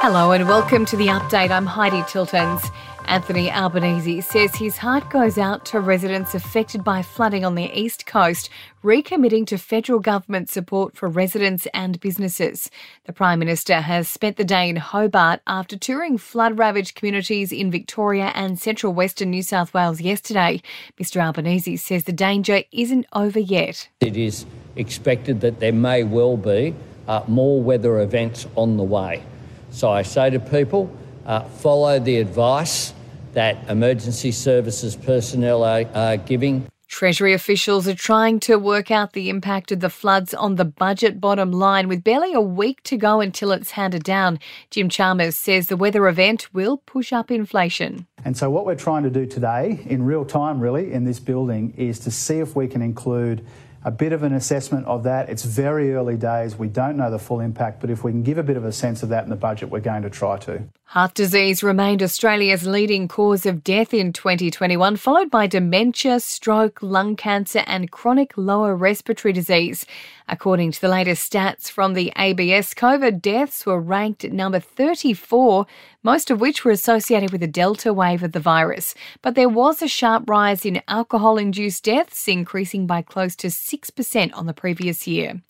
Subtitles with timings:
[0.00, 1.50] Hello and welcome to the update.
[1.50, 2.70] I'm Heidi Tiltons.
[3.06, 8.06] Anthony Albanese says his heart goes out to residents affected by flooding on the east
[8.06, 8.50] coast,
[8.84, 12.70] recommitting to federal government support for residents and businesses.
[13.04, 17.70] The Prime Minister has spent the day in Hobart after touring flood ravaged communities in
[17.70, 20.62] Victoria and central western New South Wales yesterday.
[21.00, 23.88] Mr Albanese says the danger isn't over yet.
[24.00, 24.46] It is
[24.76, 26.74] expected that there may well be
[27.06, 29.22] uh, more weather events on the way.
[29.70, 32.92] So I say to people, uh, follow the advice
[33.32, 36.66] that emergency services personnel are, are giving.
[36.88, 41.22] Treasury officials are trying to work out the impact of the floods on the budget
[41.22, 44.38] bottom line with barely a week to go until it's handed down.
[44.70, 48.06] Jim Chalmers says the weather event will push up inflation.
[48.26, 51.72] And so, what we're trying to do today, in real time, really, in this building,
[51.78, 53.42] is to see if we can include
[53.84, 55.28] a bit of an assessment of that.
[55.28, 56.56] It's very early days.
[56.56, 58.72] We don't know the full impact, but if we can give a bit of a
[58.72, 60.64] sense of that in the budget, we're going to try to.
[60.84, 67.16] Heart disease remained Australia's leading cause of death in 2021, followed by dementia, stroke, lung
[67.16, 69.86] cancer, and chronic lower respiratory disease.
[70.28, 75.66] According to the latest stats from the ABS, COVID deaths were ranked at number 34,
[76.02, 78.94] most of which were associated with the Delta wave of the virus.
[79.22, 84.30] But there was a sharp rise in alcohol induced deaths, increasing by close to 6%
[84.34, 85.40] on the previous year.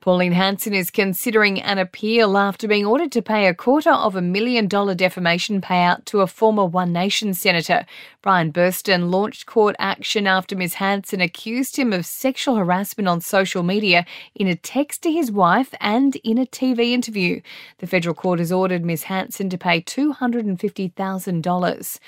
[0.00, 4.22] Pauline Hanson is considering an appeal after being ordered to pay a quarter of a
[4.22, 7.84] million dollar defamation payout to a former One Nation senator.
[8.22, 10.72] Brian Burston launched court action after Ms.
[10.74, 15.74] Hanson accused him of sexual harassment on social media in a text to his wife
[15.80, 17.42] and in a TV interview.
[17.78, 19.02] The federal court has ordered Ms.
[19.04, 21.98] Hanson to pay $250,000.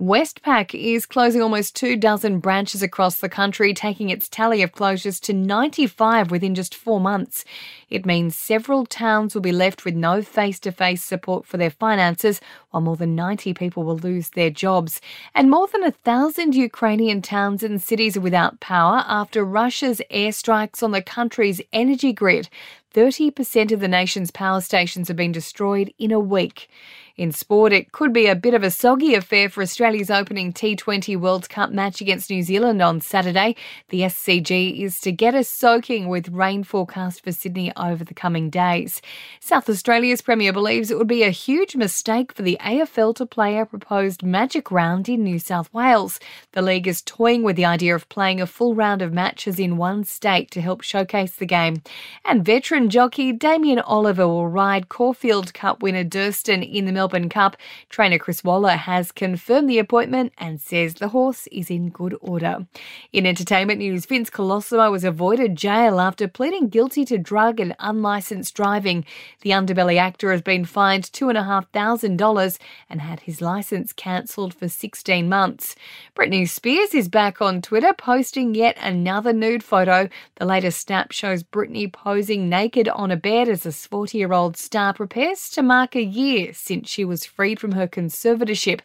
[0.00, 5.20] Westpac is closing almost two dozen branches across the country, taking its tally of closures
[5.20, 7.41] to 95 within just four months.
[7.90, 11.70] It means several towns will be left with no face to face support for their
[11.70, 12.40] finances,
[12.70, 15.00] while more than 90 people will lose their jobs.
[15.34, 20.82] And more than a thousand Ukrainian towns and cities are without power after Russia's airstrikes
[20.82, 22.48] on the country's energy grid.
[22.92, 26.68] 30% of the nation's power stations have been destroyed in a week.
[27.16, 31.18] In sport, it could be a bit of a soggy affair for Australia's opening T20
[31.20, 33.54] World Cup match against New Zealand on Saturday.
[33.90, 38.48] The SCG is to get a soaking with rain forecast for Sydney over the coming
[38.48, 39.02] days.
[39.40, 43.58] South Australia's Premier believes it would be a huge mistake for the AFL to play
[43.58, 46.18] a proposed magic round in New South Wales.
[46.52, 49.76] The league is toying with the idea of playing a full round of matches in
[49.76, 51.82] one state to help showcase the game.
[52.24, 57.56] And veteran jockey Damien Oliver will ride Caulfield Cup winner Durston in the Melbourne Cup.
[57.88, 62.66] Trainer Chris Waller has confirmed the appointment and says the horse is in good order.
[63.12, 68.54] In entertainment news, Vince Colosimo was avoided jail after pleading guilty to drug and unlicensed
[68.54, 69.04] driving.
[69.42, 75.76] The underbelly actor has been fined $2,500 and had his license cancelled for 16 months.
[76.16, 80.08] Britney Spears is back on Twitter posting yet another nude photo.
[80.36, 84.56] The latest snap shows Britney posing naked on a bed as a 40 year old
[84.56, 88.80] star prepares to mark a year since she was freed from her conservatorship.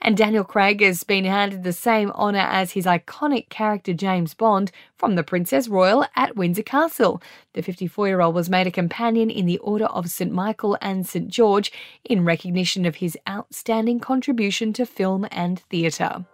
[0.00, 4.70] And Daniel Craig has been handed the same honour as his iconic character James Bond
[4.96, 7.20] from the Princess Royal at Windsor Castle.
[7.54, 11.04] The 54 year old was made a companion in the Order of St Michael and
[11.04, 11.72] St George
[12.04, 16.24] in recognition of his outstanding contribution to film and theatre.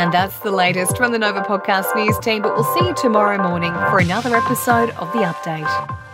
[0.00, 3.36] And that's the latest from the Nova Podcast News team, but we'll see you tomorrow
[3.36, 6.09] morning for another episode of The Update.